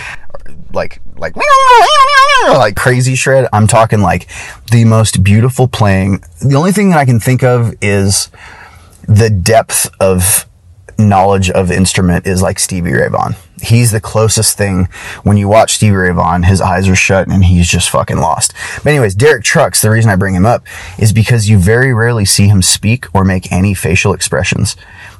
like, 0.72 1.00
like, 1.16 1.34
like 2.48 2.76
crazy 2.76 3.14
shred. 3.14 3.48
I'm 3.52 3.66
talking 3.66 4.00
like 4.00 4.28
the 4.70 4.84
most 4.84 5.22
beautiful 5.22 5.68
playing. 5.68 6.22
The 6.40 6.56
only 6.56 6.72
thing 6.72 6.90
that 6.90 6.98
I 6.98 7.04
can 7.04 7.20
think 7.20 7.42
of 7.42 7.74
is 7.80 8.30
the 9.06 9.30
depth 9.30 9.90
of 10.00 10.47
knowledge 10.98 11.48
of 11.50 11.70
instrument 11.70 12.26
is 12.26 12.42
like 12.42 12.58
Stevie 12.58 12.92
Ray 12.92 13.08
Vaughan. 13.08 13.36
He's 13.62 13.92
the 13.92 14.00
closest 14.00 14.58
thing. 14.58 14.88
When 15.22 15.36
you 15.36 15.48
watch 15.48 15.74
Stevie 15.74 15.96
Ray 15.96 16.12
Vaughan, 16.12 16.42
his 16.42 16.60
eyes 16.60 16.88
are 16.88 16.96
shut 16.96 17.28
and 17.28 17.44
he's 17.44 17.68
just 17.68 17.90
fucking 17.90 18.18
lost. 18.18 18.52
But 18.82 18.90
anyways, 18.90 19.14
Derek 19.14 19.44
Trucks, 19.44 19.80
the 19.80 19.90
reason 19.90 20.10
I 20.10 20.16
bring 20.16 20.34
him 20.34 20.46
up 20.46 20.66
is 20.98 21.12
because 21.12 21.48
you 21.48 21.58
very 21.58 21.94
rarely 21.94 22.24
see 22.24 22.48
him 22.48 22.62
speak 22.62 23.06
or 23.14 23.24
make 23.24 23.50
any 23.52 23.74
facial 23.74 24.12
expressions. 24.12 24.76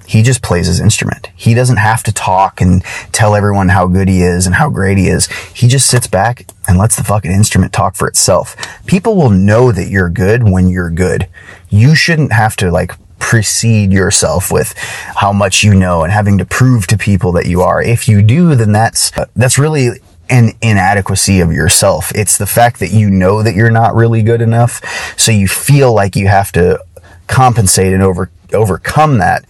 He 0.06 0.22
just 0.22 0.42
plays 0.42 0.66
his 0.66 0.80
instrument. 0.80 1.28
He 1.36 1.52
doesn't 1.52 1.76
have 1.76 2.02
to 2.04 2.12
talk 2.12 2.62
and 2.62 2.82
tell 3.12 3.34
everyone 3.36 3.68
how 3.68 3.86
good 3.86 4.08
he 4.08 4.22
is 4.22 4.46
and 4.46 4.54
how 4.54 4.70
great 4.70 4.96
he 4.96 5.08
is. 5.08 5.26
He 5.52 5.68
just 5.68 5.86
sits 5.86 6.06
back 6.06 6.46
and 6.66 6.78
lets 6.78 6.96
the 6.96 7.04
fucking 7.04 7.30
instrument 7.30 7.74
talk 7.74 7.94
for 7.94 8.08
itself. 8.08 8.56
People 8.86 9.16
will 9.16 9.30
know 9.30 9.70
that 9.70 9.90
you're 9.90 10.08
good 10.08 10.44
when 10.44 10.68
you're 10.68 10.90
good. 10.90 11.28
You 11.68 11.94
shouldn't 11.94 12.32
have 12.32 12.56
to 12.56 12.70
like 12.70 12.92
precede 13.18 13.92
yourself 13.92 14.50
with 14.50 14.74
how 14.76 15.32
much 15.32 15.62
you 15.62 15.74
know 15.74 16.02
and 16.02 16.12
having 16.12 16.38
to 16.38 16.44
prove 16.44 16.86
to 16.86 16.96
people 16.96 17.32
that 17.32 17.46
you 17.46 17.62
are. 17.62 17.82
If 17.82 18.08
you 18.08 18.22
do, 18.22 18.54
then 18.54 18.72
that's, 18.72 19.12
that's 19.34 19.58
really 19.58 19.90
an 20.30 20.52
inadequacy 20.60 21.40
of 21.40 21.52
yourself. 21.52 22.12
It's 22.14 22.38
the 22.38 22.46
fact 22.46 22.80
that 22.80 22.90
you 22.90 23.10
know 23.10 23.42
that 23.42 23.54
you're 23.54 23.70
not 23.70 23.94
really 23.94 24.22
good 24.22 24.42
enough. 24.42 24.80
So 25.18 25.32
you 25.32 25.48
feel 25.48 25.92
like 25.94 26.16
you 26.16 26.28
have 26.28 26.52
to 26.52 26.82
compensate 27.26 27.92
and 27.92 28.02
over, 28.02 28.30
overcome 28.52 29.18
that 29.18 29.44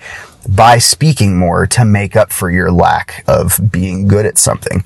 by 0.48 0.78
speaking 0.78 1.36
more 1.36 1.66
to 1.66 1.84
make 1.84 2.16
up 2.16 2.32
for 2.32 2.50
your 2.50 2.70
lack 2.70 3.22
of 3.26 3.60
being 3.70 4.08
good 4.08 4.24
at 4.24 4.38
something. 4.38 4.82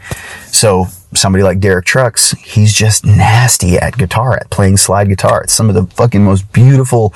So 0.47 0.87
somebody 1.15 1.45
like 1.45 1.61
Derek 1.61 1.85
Trucks, 1.85 2.33
he's 2.33 2.75
just 2.75 3.05
nasty 3.05 3.77
at 3.77 3.97
guitar, 3.97 4.37
at 4.37 4.51
playing 4.51 4.79
slide 4.79 5.09
guitar. 5.09 5.43
It's 5.43 5.53
some 5.53 5.69
of 5.69 5.75
the 5.75 5.87
fucking 5.95 6.25
most 6.25 6.53
beautiful, 6.53 7.15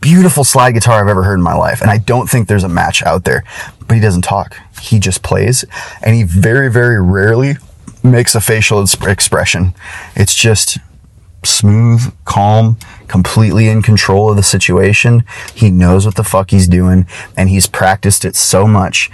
beautiful 0.00 0.44
slide 0.44 0.72
guitar 0.72 1.02
I've 1.02 1.08
ever 1.08 1.22
heard 1.22 1.34
in 1.36 1.42
my 1.42 1.54
life. 1.54 1.80
And 1.80 1.90
I 1.90 1.98
don't 1.98 2.28
think 2.28 2.48
there's 2.48 2.64
a 2.64 2.68
match 2.68 3.02
out 3.02 3.24
there, 3.24 3.44
but 3.86 3.94
he 3.94 4.00
doesn't 4.00 4.22
talk. 4.22 4.56
He 4.80 4.98
just 4.98 5.22
plays 5.22 5.64
and 6.02 6.14
he 6.14 6.22
very, 6.22 6.70
very 6.70 7.00
rarely 7.00 7.54
makes 8.02 8.34
a 8.34 8.40
facial 8.40 8.82
expression. 8.82 9.74
It's 10.16 10.34
just 10.34 10.78
smooth, 11.44 12.12
calm, 12.24 12.78
completely 13.08 13.68
in 13.68 13.82
control 13.82 14.30
of 14.30 14.36
the 14.36 14.42
situation. 14.42 15.24
He 15.54 15.70
knows 15.70 16.06
what 16.06 16.16
the 16.16 16.24
fuck 16.24 16.50
he's 16.50 16.68
doing 16.68 17.06
and 17.36 17.48
he's 17.48 17.66
practiced 17.66 18.24
it 18.24 18.36
so 18.36 18.66
much. 18.66 19.10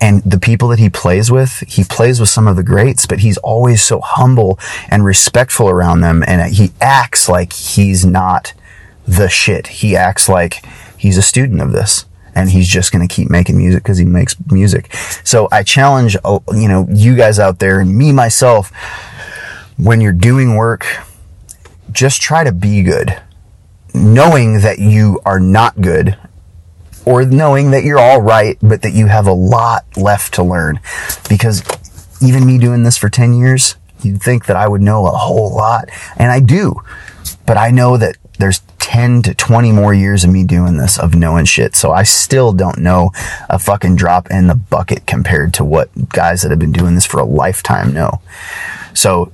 And 0.00 0.22
the 0.22 0.38
people 0.38 0.68
that 0.68 0.78
he 0.78 0.90
plays 0.90 1.30
with, 1.30 1.60
he 1.66 1.84
plays 1.84 2.20
with 2.20 2.28
some 2.28 2.46
of 2.46 2.56
the 2.56 2.62
greats, 2.62 3.06
but 3.06 3.20
he's 3.20 3.38
always 3.38 3.82
so 3.82 4.00
humble 4.00 4.58
and 4.90 5.04
respectful 5.04 5.68
around 5.68 6.00
them. 6.00 6.22
And 6.26 6.52
he 6.52 6.72
acts 6.80 7.28
like 7.28 7.52
he's 7.52 8.04
not 8.04 8.52
the 9.06 9.28
shit. 9.28 9.66
He 9.68 9.96
acts 9.96 10.28
like 10.28 10.64
he's 10.96 11.18
a 11.18 11.22
student 11.22 11.60
of 11.60 11.72
this 11.72 12.06
and 12.34 12.50
he's 12.50 12.68
just 12.68 12.92
going 12.92 13.06
to 13.06 13.12
keep 13.12 13.30
making 13.30 13.56
music 13.56 13.82
because 13.82 13.98
he 13.98 14.04
makes 14.04 14.36
music. 14.50 14.92
So 15.22 15.48
I 15.52 15.62
challenge, 15.62 16.16
uh, 16.24 16.40
you 16.52 16.68
know, 16.68 16.86
you 16.90 17.16
guys 17.16 17.38
out 17.38 17.58
there 17.58 17.80
and 17.80 17.96
me 17.96 18.12
myself, 18.12 18.72
when 19.76 20.00
you're 20.00 20.12
doing 20.12 20.56
work, 20.56 20.86
just 21.92 22.20
try 22.20 22.44
to 22.44 22.52
be 22.52 22.82
good, 22.82 23.20
knowing 23.92 24.60
that 24.60 24.78
you 24.78 25.20
are 25.24 25.40
not 25.40 25.80
good 25.80 26.16
or 27.04 27.24
knowing 27.24 27.70
that 27.70 27.84
you're 27.84 27.98
all 27.98 28.20
right, 28.20 28.58
but 28.62 28.82
that 28.82 28.92
you 28.92 29.06
have 29.06 29.26
a 29.26 29.32
lot 29.32 29.84
left 29.96 30.34
to 30.34 30.42
learn. 30.42 30.80
Because 31.28 31.62
even 32.20 32.46
me 32.46 32.58
doing 32.58 32.82
this 32.82 32.96
for 32.96 33.10
10 33.10 33.34
years, 33.34 33.76
you'd 34.02 34.22
think 34.22 34.46
that 34.46 34.56
I 34.56 34.66
would 34.66 34.80
know 34.80 35.06
a 35.06 35.10
whole 35.10 35.54
lot. 35.54 35.88
And 36.16 36.32
I 36.32 36.40
do. 36.40 36.82
But 37.46 37.58
I 37.58 37.70
know 37.70 37.96
that 37.98 38.16
there's 38.38 38.60
10 38.78 39.22
to 39.22 39.34
20 39.34 39.72
more 39.72 39.94
years 39.94 40.24
of 40.24 40.30
me 40.30 40.44
doing 40.44 40.76
this 40.76 40.98
of 40.98 41.14
knowing 41.14 41.44
shit. 41.44 41.74
So 41.74 41.92
I 41.92 42.02
still 42.02 42.52
don't 42.52 42.78
know 42.78 43.10
a 43.48 43.58
fucking 43.58 43.96
drop 43.96 44.30
in 44.30 44.46
the 44.46 44.54
bucket 44.54 45.06
compared 45.06 45.54
to 45.54 45.64
what 45.64 46.10
guys 46.10 46.42
that 46.42 46.50
have 46.50 46.58
been 46.58 46.72
doing 46.72 46.94
this 46.94 47.06
for 47.06 47.18
a 47.18 47.24
lifetime 47.24 47.92
know. 47.92 48.20
So 48.92 49.32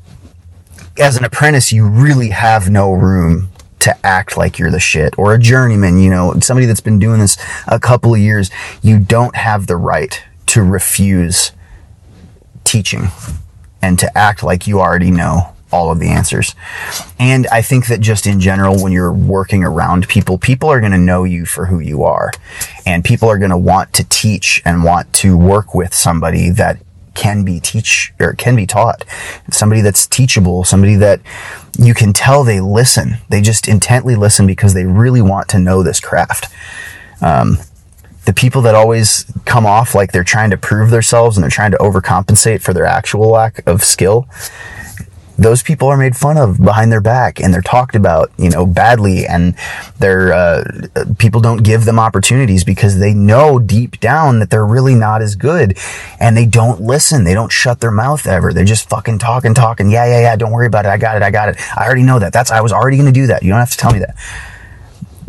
as 0.99 1.17
an 1.17 1.25
apprentice, 1.25 1.73
you 1.73 1.89
really 1.89 2.29
have 2.29 2.71
no 2.71 2.93
room 2.93 3.49
to 3.81 4.07
act 4.07 4.37
like 4.37 4.59
you're 4.59 4.71
the 4.71 4.81
shit 4.81 5.19
or 5.19 5.35
a 5.35 5.39
journeyman, 5.39 5.99
you 5.99 6.11
know, 6.11 6.35
somebody 6.41 6.67
that's 6.67 6.81
been 6.81 6.99
doing 6.99 7.19
this 7.19 7.37
a 7.67 7.81
couple 7.81 8.15
of 8.15 8.21
years. 8.21 8.51
You 8.83 8.99
don't 8.99 9.35
have 9.35 9.67
the 9.67 9.77
right 9.77 10.23
to 10.47 10.63
refuse 10.63 11.53
teaching 12.65 13.09
and 13.83 13.99
to 13.99 14.19
act 14.19 14.43
like 14.43 14.67
you 14.67 14.81
already 14.81 15.11
know 15.11 15.55
all 15.73 15.91
of 15.91 16.01
the 16.01 16.09
answers. 16.09 16.55
And 17.19 17.47
I 17.49 17.63
think 17.63 17.87
that 17.87 18.01
just 18.01 18.27
in 18.27 18.41
general, 18.41 18.83
when 18.83 18.93
you're 18.93 19.13
working 19.13 19.65
around 19.65 20.09
people, 20.09 20.39
people 20.39 20.69
are 20.69 20.81
going 20.81 20.93
to 20.93 20.99
know 20.99 21.25
you 21.25 21.47
for 21.47 21.67
who 21.67 21.79
you 21.79 22.03
are. 22.05 22.31
And 22.87 23.05
people 23.05 23.29
are 23.29 23.39
going 23.39 23.51
to 23.51 23.59
want 23.59 23.93
to 23.95 24.05
teach 24.05 24.63
and 24.65 24.85
want 24.85 25.13
to 25.15 25.37
work 25.37 25.75
with 25.75 25.95
somebody 25.95 26.51
that 26.51 26.79
can 27.15 27.45
be 27.45 27.61
teach 27.61 28.13
or 28.21 28.33
can 28.35 28.57
be 28.57 28.67
taught. 28.67 29.05
Somebody 29.51 29.81
that's 29.81 30.07
teachable, 30.07 30.65
somebody 30.65 30.95
that 30.97 31.21
you 31.79 31.95
can 31.95 32.13
tell 32.13 32.45
they 32.45 32.61
listen. 32.61 33.19
They 33.29 33.41
just 33.41 33.69
intently 33.69 34.17
listen 34.17 34.47
because 34.47 34.75
they 34.75 34.85
really 34.85 35.23
want 35.23 35.49
to 35.51 35.59
know 35.59 35.83
this 35.83 36.01
craft. 36.01 36.53
Um, 37.21 37.59
the 38.25 38.33
people 38.33 38.63
that 38.63 38.75
always 38.75 39.31
come 39.45 39.67
off 39.67 39.95
like 39.95 40.13
they're 40.13 40.25
trying 40.25 40.51
to 40.51 40.57
prove 40.57 40.91
themselves 40.91 41.37
and 41.37 41.43
they're 41.43 41.51
trying 41.51 41.73
to 41.73 41.79
overcompensate 41.79 42.63
for 42.63 42.73
their 42.73 42.87
actual 42.87 43.29
lack 43.29 43.67
of 43.67 43.83
skill 43.83 44.29
those 45.41 45.63
people 45.63 45.89
are 45.89 45.97
made 45.97 46.15
fun 46.15 46.37
of 46.37 46.59
behind 46.59 46.93
their 46.93 47.01
back 47.01 47.41
and 47.41 47.53
they're 47.53 47.63
talked 47.63 47.95
about, 47.95 48.31
you 48.37 48.51
know, 48.51 48.67
badly 48.67 49.27
and 49.27 49.57
they're, 49.99 50.35
uh, 50.35 50.63
people 51.19 51.41
don't 51.41 51.63
give 51.63 51.87
them 51.87 51.99
opportunities 51.99 52.63
because 52.63 52.99
they 52.99 53.15
know 53.15 53.59
deep 53.59 53.99
down 54.01 54.39
that 54.41 54.51
they're 54.51 54.67
really 54.67 54.95
not 54.95 55.23
as 55.23 55.37
good 55.37 55.79
and 56.21 56.37
they 56.37 56.45
don't 56.45 56.83
listen. 56.83 57.25
They 57.25 57.33
don't 57.33 57.51
shut 57.51 57.81
their 57.81 57.91
mouth 57.91 58.27
ever. 58.27 58.53
They're 58.53 58.65
just 58.67 58.91
fucking 58.91 59.19
talking, 59.19 59.55
talking. 59.55 59.89
Yeah, 59.89 60.05
yeah, 60.05 60.21
yeah. 60.21 60.37
Don't 60.37 60.53
worry 60.53 60.67
about 60.67 60.85
it. 60.85 60.91
I 60.91 60.99
got 60.99 61.17
it. 61.17 61.23
I 61.23 61.31
got 61.31 61.49
it. 61.49 61.57
I 61.75 61.87
already 61.87 62.03
know 62.03 62.19
that. 62.19 62.35
That's, 62.35 62.51
I 62.51 62.61
was 62.61 62.73
already 62.73 62.99
going 62.99 63.13
to 63.13 63.19
do 63.21 63.29
that. 63.29 63.43
You 63.43 63.49
don't 63.49 63.61
have 63.61 63.71
to 63.71 63.79
tell 63.79 63.93
me 63.93 64.01
that 64.01 64.17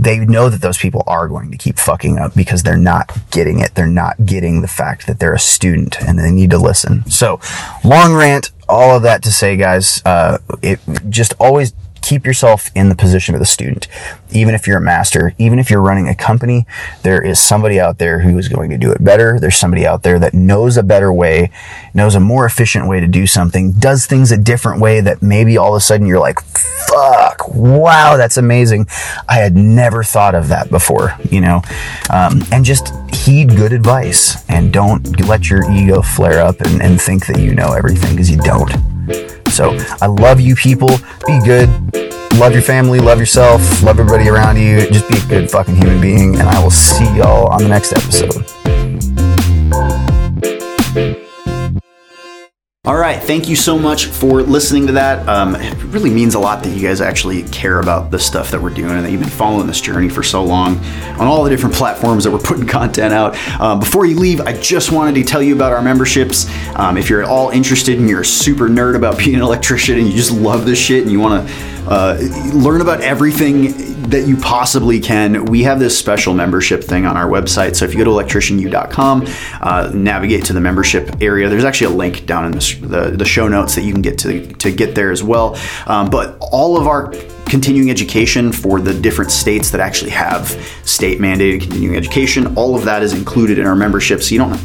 they 0.01 0.17
know 0.17 0.49
that 0.49 0.61
those 0.61 0.79
people 0.79 1.03
are 1.05 1.27
going 1.27 1.51
to 1.51 1.57
keep 1.57 1.77
fucking 1.77 2.17
up 2.17 2.33
because 2.35 2.63
they're 2.63 2.75
not 2.75 3.11
getting 3.29 3.59
it. 3.59 3.75
They're 3.75 3.85
not 3.85 4.25
getting 4.25 4.61
the 4.61 4.67
fact 4.67 5.05
that 5.05 5.19
they're 5.19 5.35
a 5.35 5.39
student 5.39 6.01
and 6.01 6.17
they 6.17 6.31
need 6.31 6.49
to 6.49 6.57
listen. 6.57 7.05
So, 7.09 7.39
long 7.85 8.15
rant, 8.15 8.51
all 8.67 8.95
of 8.97 9.03
that 9.03 9.21
to 9.23 9.31
say, 9.31 9.55
guys, 9.57 10.01
uh, 10.03 10.39
it 10.63 10.79
just 11.09 11.35
always 11.39 11.73
keep 12.01 12.25
yourself 12.25 12.69
in 12.75 12.89
the 12.89 12.95
position 12.95 13.35
of 13.35 13.39
the 13.39 13.45
student. 13.45 13.87
Even 14.31 14.55
if 14.55 14.67
you're 14.67 14.77
a 14.77 14.81
master, 14.81 15.33
even 15.37 15.59
if 15.59 15.69
you're 15.69 15.81
running 15.81 16.07
a 16.07 16.15
company, 16.15 16.65
there 17.03 17.21
is 17.21 17.39
somebody 17.39 17.79
out 17.79 17.99
there 17.99 18.19
who 18.19 18.37
is 18.37 18.47
going 18.47 18.69
to 18.71 18.77
do 18.77 18.91
it 18.91 19.03
better. 19.03 19.39
There's 19.39 19.55
somebody 19.55 19.85
out 19.85 20.03
there 20.03 20.17
that 20.19 20.33
knows 20.33 20.77
a 20.77 20.83
better 20.83 21.13
way, 21.13 21.51
knows 21.93 22.15
a 22.15 22.19
more 22.19 22.45
efficient 22.45 22.87
way 22.87 22.99
to 22.99 23.07
do 23.07 23.27
something, 23.27 23.73
does 23.73 24.05
things 24.05 24.31
a 24.31 24.37
different 24.37 24.81
way 24.81 24.99
that 25.01 25.21
maybe 25.21 25.57
all 25.57 25.75
of 25.75 25.77
a 25.77 25.81
sudden 25.81 26.07
you're 26.07 26.19
like, 26.19 26.41
fuck, 26.41 27.10
wow, 27.49 28.17
that's 28.17 28.37
amazing. 28.37 28.87
I 29.27 29.35
had 29.35 29.55
never 29.55 30.03
thought 30.03 30.35
of 30.35 30.47
that 30.49 30.69
before, 30.69 31.15
you 31.29 31.41
know? 31.41 31.61
Um, 32.09 32.43
and 32.51 32.65
just 32.65 32.93
heed 33.13 33.49
good 33.55 33.73
advice 33.73 34.47
and 34.49 34.73
don't 34.73 35.19
let 35.27 35.49
your 35.49 35.69
ego 35.71 36.01
flare 36.01 36.43
up 36.43 36.61
and, 36.61 36.81
and 36.81 37.01
think 37.01 37.27
that 37.27 37.39
you 37.39 37.53
know 37.53 37.73
everything 37.73 38.11
because 38.11 38.29
you 38.29 38.37
don't. 38.37 38.71
So 39.49 39.77
I 40.01 40.07
love 40.07 40.39
you 40.39 40.55
people. 40.55 40.89
Be 41.27 41.39
good. 41.43 41.69
Love 42.35 42.53
your 42.53 42.61
family. 42.61 42.99
Love 42.99 43.19
yourself. 43.19 43.83
Love 43.83 43.99
everybody 43.99 44.29
around 44.29 44.57
you. 44.57 44.89
Just 44.89 45.09
be 45.09 45.17
a 45.17 45.25
good 45.27 45.51
fucking 45.51 45.75
human 45.75 45.99
being. 45.99 46.39
And 46.39 46.47
I 46.47 46.63
will 46.63 46.71
see 46.71 47.05
y'all 47.15 47.47
on 47.47 47.61
the 47.61 47.67
next 47.67 47.91
episode. 47.91 48.60
All 52.83 52.97
right, 52.97 53.21
thank 53.21 53.47
you 53.47 53.55
so 53.55 53.77
much 53.77 54.07
for 54.07 54.41
listening 54.41 54.87
to 54.87 54.93
that. 54.93 55.29
Um, 55.29 55.55
it 55.55 55.77
really 55.83 56.09
means 56.09 56.33
a 56.33 56.39
lot 56.39 56.63
that 56.63 56.69
you 56.71 56.81
guys 56.81 56.99
actually 56.99 57.43
care 57.43 57.79
about 57.79 58.09
the 58.09 58.17
stuff 58.17 58.49
that 58.49 58.59
we're 58.59 58.71
doing 58.71 58.93
and 58.93 59.05
that 59.05 59.11
you've 59.11 59.21
been 59.21 59.29
following 59.29 59.67
this 59.67 59.79
journey 59.79 60.09
for 60.09 60.23
so 60.23 60.43
long 60.43 60.79
on 61.19 61.27
all 61.27 61.43
the 61.43 61.51
different 61.51 61.75
platforms 61.75 62.23
that 62.23 62.31
we're 62.31 62.39
putting 62.43 62.65
content 62.65 63.13
out. 63.13 63.37
Um, 63.61 63.79
before 63.79 64.07
you 64.07 64.17
leave, 64.17 64.41
I 64.41 64.59
just 64.59 64.91
wanted 64.91 65.13
to 65.13 65.23
tell 65.23 65.43
you 65.43 65.53
about 65.53 65.73
our 65.73 65.81
memberships. 65.83 66.49
Um, 66.75 66.97
if 66.97 67.07
you're 67.07 67.21
at 67.21 67.29
all 67.29 67.51
interested 67.51 67.99
and 67.99 68.09
you're 68.09 68.21
a 68.21 68.25
super 68.25 68.67
nerd 68.67 68.95
about 68.95 69.19
being 69.19 69.35
an 69.35 69.43
electrician 69.43 69.99
and 69.99 70.07
you 70.07 70.13
just 70.13 70.31
love 70.31 70.65
this 70.65 70.79
shit 70.79 71.03
and 71.03 71.11
you 71.11 71.19
want 71.19 71.47
to 71.47 71.80
uh, 71.87 72.17
learn 72.53 72.81
about 72.81 73.01
everything 73.01 73.91
that 74.09 74.27
you 74.27 74.37
possibly 74.37 74.99
can. 74.99 75.45
We 75.45 75.63
have 75.63 75.79
this 75.79 75.97
special 75.97 76.33
membership 76.33 76.83
thing 76.83 77.05
on 77.05 77.17
our 77.17 77.27
website. 77.27 77.75
So 77.75 77.85
if 77.85 77.93
you 77.93 78.03
go 78.03 78.05
to 78.05 78.25
electricianu.com, 78.25 79.27
uh, 79.61 79.91
navigate 79.93 80.45
to 80.45 80.53
the 80.53 80.61
membership 80.61 81.21
area, 81.21 81.49
there's 81.49 81.63
actually 81.63 81.93
a 81.93 81.97
link 81.97 82.25
down 82.25 82.45
in 82.45 82.51
the, 82.51 82.77
the, 82.81 83.11
the 83.17 83.25
show 83.25 83.47
notes 83.47 83.75
that 83.75 83.83
you 83.83 83.93
can 83.93 84.01
get 84.01 84.17
to, 84.19 84.45
to 84.53 84.71
get 84.71 84.95
there 84.95 85.11
as 85.11 85.23
well. 85.23 85.57
Um, 85.87 86.09
but 86.09 86.37
all 86.39 86.77
of 86.77 86.87
our 86.87 87.13
continuing 87.51 87.91
education 87.91 88.49
for 88.49 88.79
the 88.79 88.93
different 88.93 89.29
states 89.29 89.71
that 89.71 89.81
actually 89.81 90.09
have 90.09 90.47
state 90.85 91.19
mandated 91.19 91.59
continuing 91.59 91.97
education. 91.97 92.55
All 92.55 92.77
of 92.77 92.85
that 92.85 93.03
is 93.03 93.13
included 93.13 93.59
in 93.59 93.65
our 93.67 93.75
membership, 93.75 94.23
so 94.23 94.33
you 94.33 94.39
don't 94.39 94.55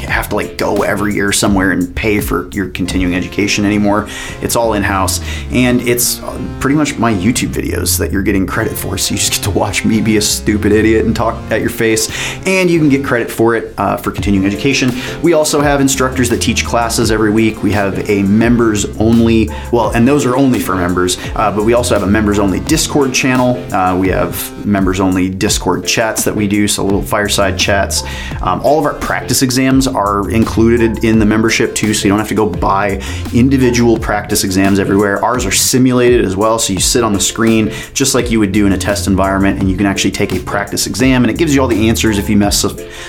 have 0.00 0.28
to 0.30 0.34
like 0.34 0.58
go 0.58 0.82
every 0.82 1.14
year 1.14 1.30
somewhere 1.30 1.70
and 1.70 1.94
pay 1.94 2.20
for 2.20 2.50
your 2.50 2.70
continuing 2.70 3.14
education 3.14 3.64
anymore. 3.64 4.08
It's 4.42 4.56
all 4.56 4.74
in 4.74 4.82
house, 4.82 5.20
and 5.52 5.80
it's 5.82 6.20
pretty 6.58 6.74
much 6.74 6.98
my 6.98 7.14
YouTube 7.14 7.50
videos 7.50 7.96
that 7.98 8.10
you're 8.10 8.24
getting 8.24 8.48
credit 8.48 8.76
for. 8.76 8.98
So 8.98 9.14
you 9.14 9.20
just 9.20 9.34
get 9.34 9.44
to 9.44 9.50
watch 9.50 9.84
me 9.84 10.00
be 10.00 10.16
a 10.16 10.20
stupid 10.20 10.72
idiot 10.72 11.06
and 11.06 11.14
talk 11.14 11.36
at 11.52 11.60
your 11.60 11.70
face, 11.70 12.10
and 12.48 12.68
you 12.68 12.80
can 12.80 12.88
get 12.88 13.04
credit 13.04 13.30
for 13.30 13.54
it 13.54 13.74
uh, 13.78 13.96
for 13.96 14.10
continuing 14.10 14.44
education. 14.44 14.90
We 15.22 15.34
also 15.34 15.60
have 15.60 15.80
instructors 15.80 16.28
that 16.30 16.42
teach 16.42 16.64
classes 16.64 17.12
every 17.12 17.30
week. 17.30 17.62
We 17.62 17.70
have 17.70 18.10
a 18.10 18.24
members 18.24 18.86
only, 18.98 19.50
well, 19.70 19.92
and 19.94 20.08
those 20.08 20.26
are 20.26 20.36
only 20.36 20.58
for 20.58 20.74
members, 20.74 21.16
uh, 21.36 21.54
but 21.54 21.64
we 21.64 21.74
also 21.74 21.94
have 21.94 22.02
a 22.02 22.10
member 22.10 22.23
members 22.24 22.38
only 22.38 22.60
Discord 22.60 23.12
channel. 23.12 23.54
Uh, 23.70 23.98
we 23.98 24.08
have 24.08 24.64
members 24.64 24.98
only 24.98 25.28
Discord 25.28 25.86
chats 25.86 26.24
that 26.24 26.34
we 26.34 26.48
do, 26.48 26.66
so 26.66 26.82
little 26.82 27.02
fireside 27.02 27.58
chats. 27.58 28.02
Um, 28.40 28.62
all 28.62 28.78
of 28.78 28.86
our 28.86 28.98
practice 28.98 29.42
exams 29.42 29.86
are 29.86 30.30
included 30.30 31.04
in 31.04 31.18
the 31.18 31.26
membership 31.26 31.74
too, 31.74 31.92
so 31.92 32.06
you 32.06 32.08
don't 32.08 32.18
have 32.18 32.28
to 32.28 32.34
go 32.34 32.48
buy 32.48 33.02
individual 33.34 33.98
practice 33.98 34.42
exams 34.42 34.78
everywhere. 34.78 35.22
Ours 35.22 35.44
are 35.44 35.52
simulated 35.52 36.24
as 36.24 36.34
well, 36.34 36.58
so 36.58 36.72
you 36.72 36.80
sit 36.80 37.04
on 37.04 37.12
the 37.12 37.20
screen 37.20 37.70
just 37.92 38.14
like 38.14 38.30
you 38.30 38.38
would 38.38 38.52
do 38.52 38.64
in 38.64 38.72
a 38.72 38.78
test 38.78 39.06
environment, 39.06 39.60
and 39.60 39.70
you 39.70 39.76
can 39.76 39.84
actually 39.84 40.12
take 40.12 40.32
a 40.32 40.40
practice 40.40 40.86
exam, 40.86 41.24
and 41.24 41.30
it 41.30 41.36
gives 41.36 41.54
you 41.54 41.60
all 41.60 41.68
the 41.68 41.90
answers 41.90 42.16
if 42.16 42.30
you 42.30 42.38
mess 42.38 42.58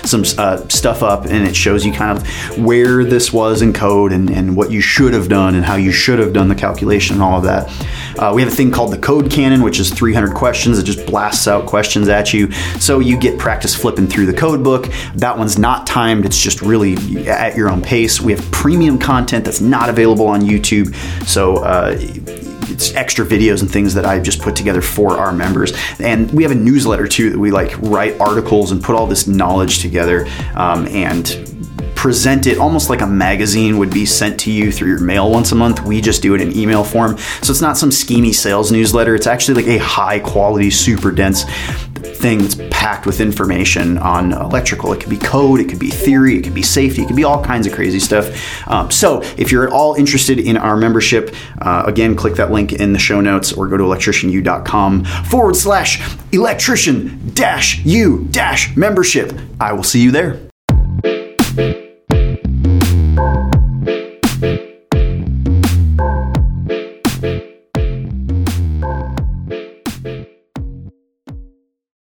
some 0.03 0.25
uh, 0.37 0.67
stuff 0.67 1.03
up, 1.03 1.23
and 1.23 1.47
it 1.47 1.55
shows 1.55 1.85
you 1.85 1.93
kind 1.93 2.17
of 2.17 2.57
where 2.57 3.05
this 3.05 3.31
was 3.31 3.61
in 3.61 3.71
code 3.71 4.11
and, 4.11 4.29
and 4.29 4.57
what 4.57 4.71
you 4.71 4.81
should 4.81 5.13
have 5.13 5.29
done 5.29 5.55
and 5.55 5.63
how 5.63 5.75
you 5.77 5.93
should 5.93 6.19
have 6.19 6.33
done 6.33 6.49
the 6.49 6.55
calculation 6.55 7.13
and 7.13 7.23
all 7.23 7.37
of 7.37 7.45
that. 7.45 7.71
Uh, 8.19 8.33
we 8.33 8.41
have 8.41 8.51
a 8.51 8.55
thing 8.55 8.71
called 8.71 8.91
the 8.91 8.97
code 9.05 9.29
cannon, 9.29 9.61
which 9.61 9.79
is 9.79 9.93
300 9.93 10.33
questions. 10.33 10.79
It 10.79 10.83
just 10.83 11.05
blasts 11.05 11.47
out 11.47 11.67
questions 11.67 12.09
at 12.09 12.33
you. 12.33 12.51
So 12.79 12.99
you 12.99 13.19
get 13.19 13.37
practice 13.37 13.75
flipping 13.75 14.07
through 14.07 14.25
the 14.25 14.33
code 14.33 14.63
book. 14.63 14.87
That 15.13 15.37
one's 15.37 15.59
not 15.59 15.85
timed, 15.85 16.25
it's 16.25 16.41
just 16.41 16.63
really 16.63 17.27
at 17.27 17.55
your 17.55 17.69
own 17.69 17.83
pace. 17.83 18.19
We 18.19 18.31
have 18.31 18.51
premium 18.51 18.97
content 18.97 19.45
that's 19.45 19.61
not 19.61 19.89
available 19.89 20.25
on 20.25 20.41
YouTube. 20.41 20.95
So, 21.27 21.57
uh, 21.57 21.95
it's 22.67 22.95
extra 22.95 23.23
videos 23.23 23.61
and 23.61 23.71
things 23.71 23.93
that 23.93 24.05
I've 24.05 24.23
just 24.23 24.41
put 24.41 24.55
together 24.55 24.81
for 24.81 25.17
our 25.17 25.31
members. 25.31 25.71
And 25.99 26.29
we 26.31 26.41
have 26.41 26.51
a 26.51 26.55
newsletter 26.55 27.07
too 27.07 27.29
that 27.29 27.37
we 27.37 27.51
like 27.51 27.77
write 27.77 28.19
articles 28.19 28.71
and 28.71 28.83
put 28.83 28.95
all 28.95 29.05
this 29.05 29.27
knowledge 29.27 29.79
together 29.79 30.27
um, 30.55 30.87
and 30.87 31.54
present 32.05 32.45
it 32.45 32.59
almost 32.59 32.87
like 32.87 33.01
a 33.01 33.07
magazine 33.07 33.79
would 33.79 33.89
be 33.89 34.05
sent 34.05 34.39
to 34.39 34.51
you 34.51 34.71
through 34.71 34.89
your 34.89 34.99
mail 34.99 35.31
once 35.31 35.51
a 35.51 35.55
month. 35.55 35.81
We 35.81 36.01
just 36.01 36.21
do 36.21 36.35
it 36.35 36.39
in 36.39 36.55
email 36.55 36.83
form. 36.83 37.17
So 37.41 37.49
it's 37.49 37.61
not 37.61 37.77
some 37.77 37.89
schemy 37.89 38.31
sales 38.31 38.71
newsletter. 38.71 39.15
It's 39.15 39.25
actually 39.25 39.63
like 39.63 39.81
a 39.81 39.83
high 39.83 40.19
quality, 40.19 40.69
super 40.69 41.11
dense 41.11 41.45
thing 41.45 42.43
that's 42.43 42.57
packed 42.69 43.07
with 43.07 43.21
information 43.21 43.97
on 43.97 44.33
electrical. 44.33 44.93
It 44.93 44.99
could 44.99 45.09
be 45.09 45.17
code, 45.17 45.59
it 45.59 45.67
could 45.67 45.79
be 45.79 45.89
theory, 45.89 46.37
it 46.37 46.43
could 46.43 46.53
be 46.53 46.61
safety, 46.61 47.01
it 47.01 47.07
could 47.07 47.15
be 47.15 47.23
all 47.23 47.43
kinds 47.43 47.65
of 47.65 47.73
crazy 47.73 47.99
stuff. 47.99 48.67
Um, 48.69 48.91
so 48.91 49.23
if 49.35 49.51
you're 49.51 49.65
at 49.65 49.73
all 49.73 49.95
interested 49.95 50.37
in 50.37 50.57
our 50.57 50.77
membership, 50.77 51.33
uh, 51.59 51.85
again, 51.87 52.15
click 52.15 52.35
that 52.35 52.51
link 52.51 52.71
in 52.71 52.93
the 52.93 52.99
show 52.99 53.19
notes 53.19 53.51
or 53.51 53.67
go 53.67 53.77
to 53.77 53.83
electricianu.com 53.83 55.05
forward 55.05 55.55
slash 55.55 56.07
electrician 56.31 57.31
dash 57.33 57.83
u 57.83 58.27
dash 58.29 58.77
membership. 58.77 59.33
I 59.59 59.73
will 59.73 59.81
see 59.81 60.03
you 60.03 60.11
there. 60.11 60.39